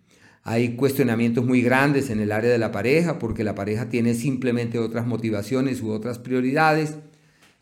Hay 0.47 0.77
cuestionamientos 0.77 1.47
muy 1.47 1.63
grandes 1.63 2.11
en 2.11 2.21
el 2.21 2.31
área 2.31 2.51
de 2.51 2.59
la 2.59 2.71
pareja 2.71 3.19
porque 3.19 3.45
la 3.45 3.55
pareja 3.55 3.89
tiene 3.89 4.15
simplemente 4.15 4.79
otras 4.79 5.07
motivaciones 5.07 5.81
u 5.81 5.91
otras 5.91 6.19
prioridades. 6.19 6.97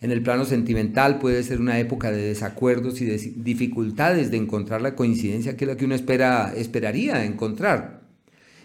En 0.01 0.11
el 0.11 0.21
plano 0.21 0.45
sentimental 0.45 1.21
puede 1.21 1.45
ser 1.45 1.61
una 1.61 1.79
época 1.79 2.11
de 2.11 2.21
desacuerdos 2.23 3.01
y 3.01 3.05
de 3.05 3.19
dificultades 3.37 4.33
de 4.33 4.39
encontrar 4.39 4.83
la 4.83 4.97
coincidencia 4.97 5.57
que 5.57 5.65
es 5.65 5.69
la 5.69 5.77
que 5.77 5.85
uno 5.85 5.95
espera, 5.95 6.53
esperaría 6.57 7.25
encontrar. 7.25 8.03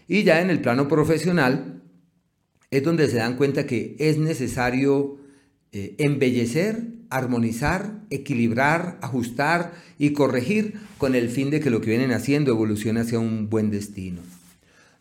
Y 0.08 0.24
ya 0.24 0.42
en 0.42 0.50
el 0.50 0.62
plano 0.62 0.88
profesional 0.88 1.84
es 2.72 2.84
donde 2.84 3.08
se 3.10 3.18
dan 3.18 3.38
cuenta 3.38 3.68
que 3.68 3.96
es 4.00 4.18
necesario 4.18 5.20
eh, 5.72 5.94
embellecer, 6.00 6.97
armonizar, 7.10 7.94
equilibrar, 8.10 8.98
ajustar 9.02 9.74
y 9.98 10.12
corregir 10.12 10.76
con 10.98 11.16
el 11.16 11.30
fin 11.30 11.50
de 11.50 11.60
que 11.60 11.70
lo 11.70 11.82
que 11.82 11.90
vienen 11.90 12.12
haciendo 12.12 12.52
evolucione 12.52 13.02
hacia 13.02 13.20
un 13.20 13.50
buen 13.50 13.72
destino. 13.72 14.22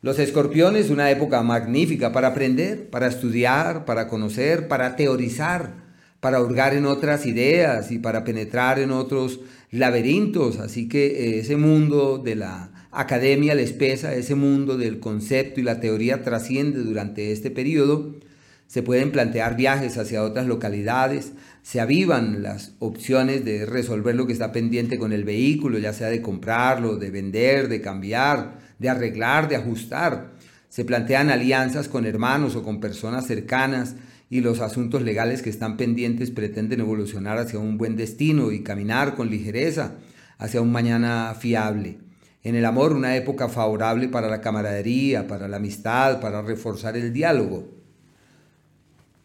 Los 0.03 0.19
escorpiones, 0.19 0.91
una 0.91 1.11
época 1.11 1.43
magnífica 1.43 2.13
para 2.13 2.29
aprender, 2.29 2.91
para 2.91 3.09
estudiar, 3.09 3.85
para 3.85 4.09
conocer, 4.09 4.69
para 4.69 4.95
teorizar, 4.95 5.73
para 6.21 6.41
hurgar 6.41 6.75
en 6.75 6.87
otras 6.87 7.27
ideas 7.27 7.91
y 7.91 7.99
para 7.99 8.23
penetrar 8.23 8.79
en 8.79 8.91
otros 8.91 9.41
laberintos. 9.71 10.59
Así 10.59 10.89
que 10.89 11.07
eh, 11.07 11.39
ese 11.41 11.57
mundo 11.57 12.19
de 12.19 12.37
la 12.37 12.71
academia 12.93 13.55
les 13.55 13.73
pesa, 13.73 14.15
ese 14.15 14.35
mundo 14.35 14.77
del 14.77 15.01
concepto 15.01 15.61
y 15.61 15.65
la 15.65 15.81
teoría 15.81 16.23
trasciende 16.23 16.81
durante 16.81 17.33
este 17.33 17.51
periodo 17.51 18.15
se 18.67 18.83
pueden 18.83 19.13
plantear 19.13 19.57
viajes 19.57 19.97
hacia 19.97 20.23
otras 20.23 20.47
localidades, 20.47 21.33
se 21.67 21.81
avivan 21.81 22.45
las 22.45 22.75
opciones 22.79 23.45
de 23.45 23.67
resolver 23.67 24.15
lo 24.15 24.29
que 24.29 24.33
está 24.33 24.53
pendiente 24.53 25.01
con 25.01 25.13
el 25.13 25.25
vehículo, 25.25 25.81
ya 25.81 25.93
sea 25.93 26.07
de 26.11 26.23
comprarlo, 26.23 26.97
de 26.97 27.11
vender, 27.11 27.67
de 27.67 27.81
cambiar, 27.81 28.61
de 28.79 28.89
arreglar, 28.89 29.49
de 29.49 29.57
ajustar. 29.57 30.35
Se 30.69 30.85
plantean 30.85 31.29
alianzas 31.29 31.89
con 31.89 32.07
hermanos 32.07 32.55
o 32.55 32.63
con 32.63 32.79
personas 32.79 33.27
cercanas 33.27 33.97
y 34.31 34.43
los 34.43 34.61
asuntos 34.61 35.03
legales 35.03 35.43
que 35.43 35.51
están 35.51 35.77
pendientes 35.77 36.31
pretenden 36.31 36.79
evolucionar 36.79 37.37
hacia 37.37 37.59
un 37.59 37.79
buen 37.79 37.97
destino 37.97 38.53
y 38.53 38.63
caminar 38.63 39.17
con 39.17 39.29
ligereza 39.29 39.95
hacia 40.39 40.61
un 40.61 40.71
mañana 40.71 41.35
fiable. 41.37 41.99
En 42.45 42.55
el 42.55 42.65
amor, 42.65 42.93
una 42.93 43.17
época 43.17 43.49
favorable 43.49 44.07
para 44.07 44.29
la 44.29 44.41
camaradería, 44.41 45.27
para 45.27 45.49
la 45.49 45.57
amistad, 45.57 46.21
para 46.21 46.43
reforzar 46.43 46.97
el 46.97 47.13
diálogo. 47.13 47.86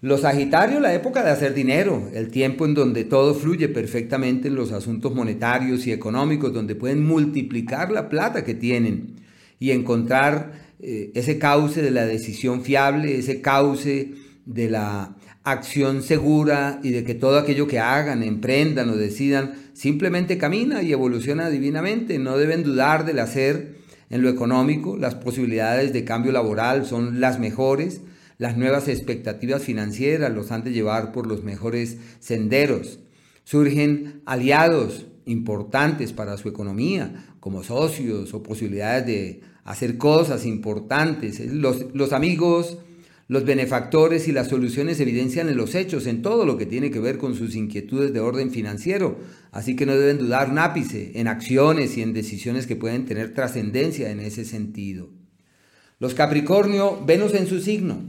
Los 0.04 0.22
Sagitarios, 0.22 0.82
la 0.82 0.96
época 0.96 1.24
de 1.24 1.30
hacer 1.30 1.54
dinero, 1.54 2.10
el 2.16 2.32
tiempo 2.32 2.66
en 2.66 2.74
donde 2.74 3.04
todo 3.04 3.36
fluye 3.36 3.70
perfectamente 3.70 4.48
en 4.48 4.56
los 4.56 4.72
asuntos 4.72 5.14
monetarios 5.14 5.86
y 5.86 5.92
económicos, 5.92 6.52
donde 6.52 6.74
pueden 6.74 7.06
multiplicar 7.06 7.92
la 7.92 8.10
plata 8.10 8.44
que 8.44 8.56
tienen 8.56 9.18
y 9.60 9.70
encontrar 9.70 10.54
eh, 10.80 11.12
ese 11.14 11.38
cauce 11.38 11.84
de 11.84 11.92
la 11.92 12.08
decisión 12.08 12.64
fiable, 12.64 13.20
ese 13.20 13.42
cauce 13.42 14.14
de 14.48 14.72
la 14.72 15.16
acción 15.44 16.02
segura 16.02 16.80
y 16.82 16.90
de 16.90 17.04
que 17.04 17.14
todo 17.14 17.38
aquello 17.38 17.68
que 17.68 17.78
hagan, 17.78 18.24
emprendan 18.24 18.90
o 18.90 18.96
decidan, 18.96 19.54
simplemente 19.74 20.40
camina 20.40 20.82
y 20.82 20.94
evoluciona 20.94 21.52
divinamente. 21.52 22.18
No 22.18 22.40
deben 22.40 22.64
dudar 22.64 23.06
del 23.06 23.20
hacer 23.20 23.76
en 24.10 24.24
lo 24.24 24.30
económico, 24.30 24.98
las 24.98 25.14
posibilidades 25.14 25.94
de 25.94 26.04
cambio 26.06 26.32
laboral 26.32 26.88
son 26.88 27.22
las 27.22 27.40
mejores 27.40 28.02
las 28.42 28.58
nuevas 28.58 28.88
expectativas 28.88 29.62
financieras 29.62 30.34
los 30.34 30.52
han 30.52 30.64
de 30.64 30.72
llevar 30.72 31.12
por 31.12 31.28
los 31.28 31.44
mejores 31.44 31.98
senderos. 32.20 32.98
Surgen 33.44 34.24
aliados 34.26 35.06
importantes 35.26 36.12
para 36.12 36.36
su 36.38 36.50
economía, 36.50 37.36
como 37.40 37.62
socios 37.62 38.34
o 38.34 38.42
posibilidades 38.42 39.06
de 39.06 39.42
hacer 39.64 40.00
cosas 40.00 40.48
importantes. 40.48 41.40
Los, 41.54 41.94
los 41.94 42.14
amigos, 42.14 42.80
los 43.28 43.46
benefactores 43.46 44.28
y 44.28 44.32
las 44.32 44.48
soluciones 44.48 45.00
evidencian 45.00 45.48
en 45.48 45.58
los 45.58 45.76
hechos, 45.76 46.08
en 46.08 46.24
todo 46.24 46.44
lo 46.44 46.58
que 46.58 46.66
tiene 46.66 46.90
que 46.90 47.00
ver 47.00 47.20
con 47.20 47.36
sus 47.36 47.56
inquietudes 47.56 48.12
de 48.12 48.22
orden 48.22 48.50
financiero. 48.50 49.20
Así 49.52 49.76
que 49.76 49.86
no 49.86 49.94
deben 49.94 50.18
dudar 50.18 50.50
un 50.50 50.58
ápice 50.58 51.12
en 51.14 51.28
acciones 51.28 51.96
y 51.96 52.02
en 52.02 52.14
decisiones 52.14 52.66
que 52.66 52.76
pueden 52.76 53.06
tener 53.06 53.36
trascendencia 53.36 54.10
en 54.10 54.20
ese 54.20 54.46
sentido. 54.46 55.10
Los 56.00 56.16
Capricornio, 56.16 57.06
Venus 57.06 57.36
en 57.36 57.46
su 57.46 57.60
signo. 57.60 58.02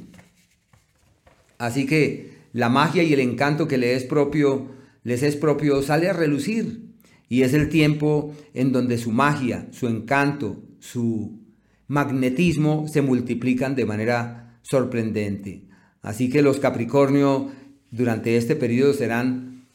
Así 1.62 1.87
que 1.87 2.33
la 2.52 2.69
magia 2.69 3.04
y 3.04 3.12
el 3.12 3.21
encanto 3.21 3.69
que 3.69 3.78
les 3.78 4.02
es 4.02 4.04
propio, 4.09 4.73
les 5.04 5.23
es 5.23 5.37
propio 5.37 5.81
sale 5.81 6.09
a 6.09 6.12
relucir. 6.12 6.88
Y 7.28 7.42
es 7.42 7.54
el 7.54 7.69
tiempo 7.69 8.35
en 8.52 8.73
donde 8.73 8.99
su 8.99 9.12
magia, 9.12 9.69
su 9.71 9.87
encanto, 9.87 10.61
su 10.81 11.38
magnetismo 11.87 12.88
se 12.88 13.00
multiplican 13.00 13.76
de 13.76 13.87
manera 13.87 14.59
sorprendente. 14.62 15.69
Así 16.00 16.28
que 16.28 16.42
los 16.42 16.59
Capricornio 16.59 17.52
durante 17.92 18.37
este 18.37 18.57
periodo 18.57 18.92
serán 18.92 19.69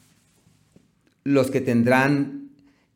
los 1.23 1.49
que 1.49 1.61
tendrán 1.61 2.49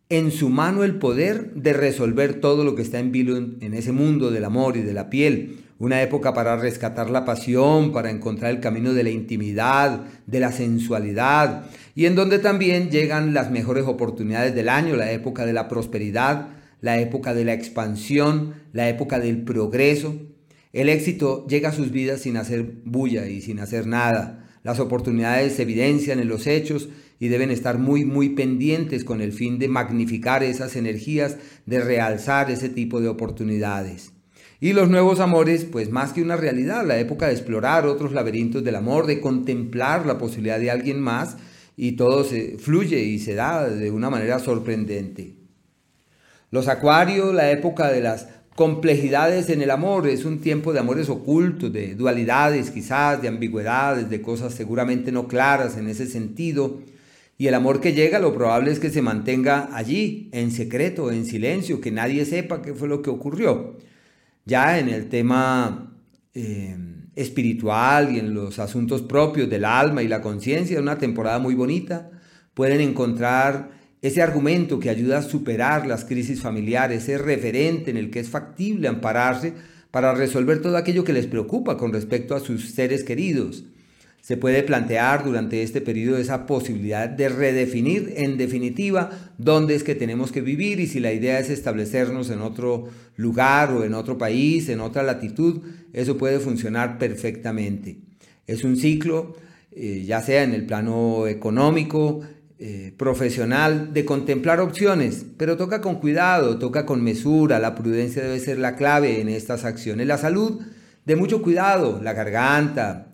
en 0.10 0.32
su 0.32 0.50
mano 0.50 0.84
el 0.84 0.96
poder 0.96 1.54
de 1.54 1.72
resolver 1.72 2.42
todo 2.42 2.66
lo 2.66 2.76
que 2.76 2.82
está 2.82 3.00
en 3.00 3.14
vilo 3.14 3.38
en 3.38 3.74
ese 3.74 3.94
mundo 3.94 4.32
del 4.32 4.44
amor 4.44 4.76
y 4.76 4.82
de 4.82 4.94
la 4.94 5.10
piel 5.10 5.62
una 5.82 6.04
época 6.04 6.32
para 6.32 6.58
rescatar 6.58 7.10
la 7.10 7.26
pasión, 7.26 7.92
para 7.92 8.12
encontrar 8.12 8.52
el 8.52 8.60
camino 8.60 8.94
de 8.94 9.02
la 9.02 9.10
intimidad, 9.10 10.04
de 10.28 10.40
la 10.40 10.52
sensualidad, 10.52 11.64
y 11.96 12.06
en 12.06 12.14
donde 12.14 12.38
también 12.38 12.92
llegan 12.92 13.34
las 13.34 13.50
mejores 13.50 13.86
oportunidades 13.86 14.54
del 14.54 14.70
año, 14.70 14.96
la 14.96 15.12
época 15.12 15.44
de 15.44 15.54
la 15.54 15.68
prosperidad, 15.68 16.50
la 16.82 17.00
época 17.00 17.34
de 17.34 17.46
la 17.46 17.54
expansión, 17.54 18.54
la 18.74 18.90
época 18.90 19.20
del 19.20 19.42
progreso. 19.42 20.16
El 20.72 20.88
éxito 20.88 21.48
llega 21.48 21.70
a 21.70 21.74
sus 21.74 21.90
vidas 21.90 22.22
sin 22.22 22.38
hacer 22.38 22.64
bulla 22.86 23.26
y 23.26 23.42
sin 23.42 23.60
hacer 23.60 23.88
nada. 23.88 24.52
Las 24.62 24.80
oportunidades 24.80 25.54
se 25.56 25.64
evidencian 25.64 26.20
en 26.20 26.28
los 26.28 26.46
hechos 26.46 26.90
y 27.20 27.30
deben 27.30 27.50
estar 27.50 27.80
muy, 27.80 28.06
muy 28.06 28.30
pendientes 28.30 29.04
con 29.04 29.20
el 29.20 29.34
fin 29.34 29.58
de 29.58 29.68
magnificar 29.68 30.44
esas 30.44 30.76
energías, 30.76 31.38
de 31.66 31.82
realzar 31.82 32.52
ese 32.52 32.70
tipo 32.70 33.02
de 33.02 33.08
oportunidades. 33.08 34.11
Y 34.64 34.74
los 34.74 34.92
nuevos 34.92 35.20
amores, 35.20 35.66
pues 35.66 35.90
más 35.90 36.14
que 36.14 36.22
una 36.22 36.38
realidad, 36.38 36.86
la 36.86 37.00
época 37.00 37.26
de 37.26 37.34
explorar 37.34 37.88
otros 37.88 38.12
laberintos 38.12 38.64
del 38.64 38.76
amor, 38.76 39.08
de 39.08 39.20
contemplar 39.20 40.06
la 40.06 40.20
posibilidad 40.20 40.60
de 40.60 40.70
alguien 40.70 41.02
más 41.02 41.36
y 41.76 41.94
todo 41.94 42.24
fluye 42.60 43.00
y 43.00 43.18
se 43.18 43.34
da 43.34 43.68
de 43.68 43.90
una 43.90 44.12
manera 44.12 44.38
sorprendente. 44.38 45.34
Los 46.52 46.68
acuarios, 46.68 47.34
la 47.34 47.50
época 47.50 47.92
de 47.92 48.02
las 48.02 48.28
complejidades 48.56 49.50
en 49.50 49.64
el 49.64 49.72
amor, 49.72 50.08
es 50.08 50.26
un 50.26 50.42
tiempo 50.42 50.74
de 50.74 50.80
amores 50.80 51.10
ocultos, 51.10 51.74
de 51.74 51.96
dualidades 51.96 52.70
quizás, 52.70 53.20
de 53.20 53.30
ambigüedades, 53.30 54.12
de 54.12 54.22
cosas 54.22 54.54
seguramente 54.54 55.12
no 55.12 55.28
claras 55.28 55.76
en 55.76 55.88
ese 55.88 56.06
sentido. 56.06 56.82
Y 57.36 57.48
el 57.48 57.56
amor 57.56 57.82
que 57.82 57.94
llega 57.94 58.20
lo 58.20 58.36
probable 58.36 58.72
es 58.72 58.80
que 58.80 58.92
se 58.92 59.02
mantenga 59.02 59.76
allí, 59.76 60.30
en 60.34 60.52
secreto, 60.52 61.12
en 61.12 61.26
silencio, 61.26 61.82
que 61.82 61.90
nadie 61.90 62.26
sepa 62.26 62.62
qué 62.62 62.76
fue 62.76 62.88
lo 62.88 63.02
que 63.02 63.10
ocurrió. 63.10 63.78
Ya 64.46 64.80
en 64.80 64.90
el 64.90 65.10
tema 65.10 65.96
eh, 66.34 66.78
espiritual 67.16 68.16
y 68.16 68.20
en 68.20 68.34
los 68.34 68.60
asuntos 68.60 69.02
propios 69.02 69.50
del 69.50 69.66
alma 69.66 70.04
y 70.04 70.08
la 70.08 70.22
conciencia, 70.22 70.80
una 70.80 70.98
temporada 70.98 71.40
muy 71.40 71.56
bonita. 71.56 72.10
Pueden 72.54 72.82
encontrar 72.82 73.72
ese 74.02 74.22
argumento 74.22 74.80
que 74.80 74.90
ayuda 74.90 75.20
a 75.20 75.24
superar 75.24 75.86
las 75.86 76.06
crisis 76.06 76.42
familiares, 76.42 77.04
ese 77.04 77.18
referente 77.18 77.92
en 77.92 77.98
el 77.98 78.10
que 78.10 78.20
es 78.20 78.30
factible 78.30 78.88
ampararse 78.88 79.54
para 79.92 80.14
resolver 80.14 80.62
todo 80.62 80.78
aquello 80.78 81.04
que 81.04 81.14
les 81.14 81.28
preocupa 81.28 81.78
con 81.78 81.94
respecto 81.94 82.36
a 82.36 82.40
sus 82.40 82.72
seres 82.72 83.04
queridos 83.04 83.66
se 84.22 84.38
puede 84.38 84.62
plantear 84.62 85.26
durante 85.26 85.64
este 85.64 85.82
periodo 85.82 86.18
esa 86.18 86.46
posibilidad 86.46 87.10
de 87.10 87.28
redefinir 87.28 88.14
en 88.18 88.38
definitiva 88.38 89.10
dónde 89.38 89.74
es 89.74 89.84
que 89.84 89.96
tenemos 89.96 90.32
que 90.32 90.42
vivir 90.42 90.80
y 90.80 90.88
si 90.88 91.00
la 91.00 91.12
idea 91.12 91.40
es 91.40 91.50
establecernos 91.50 92.30
en 92.30 92.42
otro 92.42 92.88
lugar 93.16 93.72
o 93.72 93.84
en 93.84 93.96
otro 93.96 94.20
país, 94.20 94.70
en 94.70 94.80
otra 94.80 95.02
latitud, 95.02 95.62
eso 95.92 96.18
puede 96.18 96.40
funcionar 96.40 97.00
perfectamente. 97.00 97.98
Es 98.46 98.64
un 98.64 98.78
ciclo, 98.78 99.36
eh, 99.72 100.04
ya 100.06 100.22
sea 100.22 100.44
en 100.44 100.54
el 100.54 100.68
plano 100.68 101.26
económico, 101.26 102.22
eh, 102.60 102.94
profesional, 102.96 103.92
de 103.92 104.06
contemplar 104.06 104.60
opciones, 104.60 105.26
pero 105.36 105.58
toca 105.58 105.82
con 105.82 105.96
cuidado, 105.96 106.60
toca 106.60 106.86
con 106.86 107.04
mesura, 107.04 107.58
la 107.58 107.74
prudencia 107.74 108.22
debe 108.22 108.40
ser 108.40 108.60
la 108.60 108.76
clave 108.76 109.20
en 109.20 109.30
estas 109.30 109.66
acciones. 109.66 110.06
La 110.06 110.20
salud, 110.20 110.62
de 111.06 111.16
mucho 111.16 111.42
cuidado, 111.42 112.00
la 112.04 112.14
garganta, 112.14 113.11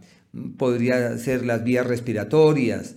podría 0.57 1.17
ser 1.17 1.45
las 1.45 1.63
vías 1.63 1.85
respiratorias 1.85 2.95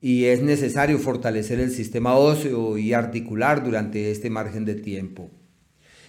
y 0.00 0.24
es 0.24 0.42
necesario 0.42 0.98
fortalecer 0.98 1.60
el 1.60 1.70
sistema 1.70 2.14
óseo 2.14 2.78
y 2.78 2.92
articular 2.92 3.64
durante 3.64 4.10
este 4.10 4.30
margen 4.30 4.64
de 4.64 4.74
tiempo. 4.74 5.30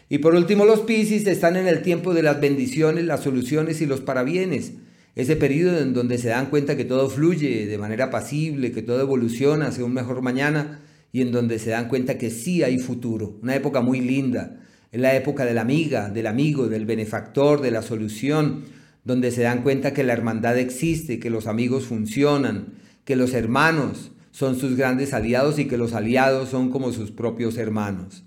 Y 0.07 0.17
por 0.19 0.35
último, 0.35 0.65
los 0.65 0.81
Piscis 0.81 1.25
están 1.27 1.55
en 1.55 1.67
el 1.67 1.81
tiempo 1.81 2.13
de 2.13 2.23
las 2.23 2.39
bendiciones, 2.41 3.05
las 3.05 3.21
soluciones 3.21 3.81
y 3.81 3.85
los 3.85 4.01
parabienes. 4.01 4.73
Ese 5.15 5.35
periodo 5.35 5.79
en 5.79 5.93
donde 5.93 6.17
se 6.17 6.29
dan 6.29 6.50
cuenta 6.50 6.77
que 6.77 6.85
todo 6.85 7.09
fluye 7.09 7.65
de 7.65 7.77
manera 7.77 8.09
pasible, 8.09 8.71
que 8.71 8.81
todo 8.81 9.01
evoluciona 9.01 9.67
hacia 9.67 9.85
un 9.85 9.93
mejor 9.93 10.21
mañana 10.21 10.81
y 11.11 11.21
en 11.21 11.31
donde 11.31 11.59
se 11.59 11.71
dan 11.71 11.89
cuenta 11.89 12.17
que 12.17 12.29
sí 12.29 12.63
hay 12.63 12.77
futuro. 12.77 13.39
Una 13.41 13.55
época 13.55 13.81
muy 13.81 14.00
linda. 14.00 14.61
Es 14.91 15.00
la 15.00 15.15
época 15.15 15.45
de 15.45 15.53
la 15.53 15.61
amiga, 15.61 16.09
del 16.09 16.27
amigo, 16.27 16.67
del 16.67 16.85
benefactor, 16.85 17.61
de 17.61 17.71
la 17.71 17.81
solución, 17.81 18.65
donde 19.03 19.31
se 19.31 19.41
dan 19.43 19.63
cuenta 19.63 19.93
que 19.93 20.04
la 20.04 20.13
hermandad 20.13 20.58
existe, 20.58 21.19
que 21.19 21.30
los 21.30 21.47
amigos 21.47 21.86
funcionan, 21.86 22.73
que 23.04 23.15
los 23.15 23.34
hermanos 23.34 24.12
son 24.32 24.58
sus 24.58 24.78
grandes 24.78 25.13
aliados 25.13 25.60
y 25.60 25.65
que 25.65 25.78
los 25.78 25.93
aliados 25.93 26.49
son 26.49 26.69
como 26.69 26.91
sus 26.91 27.12
propios 27.12 27.58
hermanos. 27.58 28.23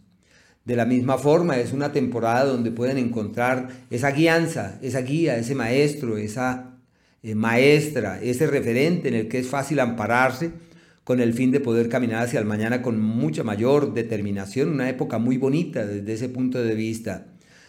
De 0.64 0.76
la 0.76 0.86
misma 0.86 1.18
forma, 1.18 1.58
es 1.58 1.72
una 1.72 1.92
temporada 1.92 2.46
donde 2.46 2.70
pueden 2.70 2.98
encontrar 2.98 3.68
esa 3.90 4.10
guianza, 4.10 4.78
esa 4.82 5.02
guía, 5.02 5.36
ese 5.36 5.54
maestro, 5.54 6.16
esa 6.16 6.78
eh, 7.22 7.34
maestra, 7.34 8.20
ese 8.22 8.46
referente 8.46 9.08
en 9.08 9.14
el 9.14 9.28
que 9.28 9.38
es 9.38 9.46
fácil 9.46 9.80
ampararse 9.80 10.52
con 11.04 11.20
el 11.20 11.34
fin 11.34 11.50
de 11.50 11.60
poder 11.60 11.90
caminar 11.90 12.22
hacia 12.22 12.40
el 12.40 12.46
mañana 12.46 12.80
con 12.80 12.98
mucha 12.98 13.44
mayor 13.44 13.92
determinación, 13.92 14.70
una 14.70 14.88
época 14.88 15.18
muy 15.18 15.36
bonita 15.36 15.86
desde 15.86 16.14
ese 16.14 16.28
punto 16.30 16.62
de 16.62 16.74
vista. 16.74 17.26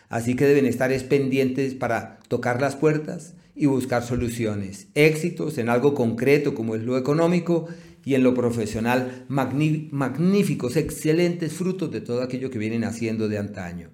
Así 0.09 0.35
que 0.35 0.45
deben 0.45 0.65
estar 0.65 0.91
pendientes 1.07 1.73
para 1.73 2.19
tocar 2.27 2.61
las 2.61 2.75
puertas 2.75 3.35
y 3.55 3.65
buscar 3.67 4.03
soluciones, 4.03 4.87
éxitos 4.93 5.57
en 5.57 5.69
algo 5.69 5.93
concreto 5.93 6.53
como 6.53 6.75
es 6.75 6.83
lo 6.83 6.97
económico 6.97 7.67
y 8.03 8.15
en 8.15 8.23
lo 8.23 8.33
profesional, 8.33 9.25
magníficos, 9.29 10.75
excelentes 10.75 11.53
frutos 11.53 11.91
de 11.91 12.01
todo 12.01 12.21
aquello 12.21 12.51
que 12.51 12.59
vienen 12.59 12.83
haciendo 12.83 13.27
de 13.27 13.39
antaño. 13.39 13.91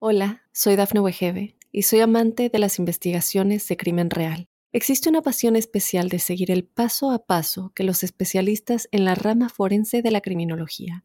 Hola, 0.00 0.42
soy 0.52 0.76
Dafne 0.76 1.00
Wegebe 1.00 1.56
y 1.70 1.82
soy 1.82 2.00
amante 2.00 2.48
de 2.48 2.58
las 2.58 2.78
investigaciones 2.78 3.68
de 3.68 3.76
crimen 3.76 4.10
real. 4.10 4.48
Existe 4.72 5.08
una 5.08 5.22
pasión 5.22 5.56
especial 5.56 6.08
de 6.08 6.18
seguir 6.18 6.50
el 6.50 6.64
paso 6.64 7.10
a 7.10 7.26
paso 7.26 7.72
que 7.74 7.84
los 7.84 8.02
especialistas 8.02 8.88
en 8.90 9.04
la 9.04 9.14
rama 9.14 9.48
forense 9.48 10.02
de 10.02 10.10
la 10.10 10.20
criminología 10.20 11.04